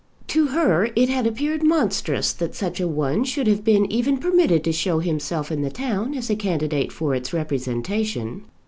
To 0.29 0.47
her 0.47 0.89
it 0.95 1.09
had 1.09 1.27
appeared 1.27 1.61
monstrous 1.61 2.33
that 2.33 2.55
such 2.55 2.79
a 2.81 2.87
one 2.87 3.23
should 3.23 3.45
have 3.45 3.63
been 3.63 3.85
even 3.91 4.17
permitted 4.17 4.63
to 4.63 4.71
show 4.71 4.97
himself 4.97 5.51
in 5.51 5.61
the 5.61 5.69
town 5.69 6.15
as 6.15 6.27
a 6.31 6.35
candidate 6.35 6.91
for 6.91 7.13
its 7.13 7.33
representation. 7.33 8.45